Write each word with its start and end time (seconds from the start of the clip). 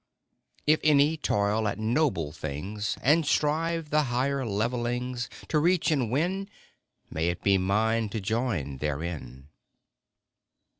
If 0.65 0.79
any 0.83 1.15
toil 1.15 1.67
at 1.67 1.77
noble 1.77 2.31
things, 2.31 2.97
And 3.03 3.23
strive 3.23 3.91
the 3.91 4.05
higher 4.05 4.43
levellings 4.47 5.29
To 5.49 5.59
reach 5.59 5.91
and 5.91 6.09
win, 6.09 6.49
May 7.11 7.27
it 7.27 7.43
be 7.43 7.59
mine 7.59 8.09
to 8.09 8.19
join 8.19 8.77
therein. 8.77 9.49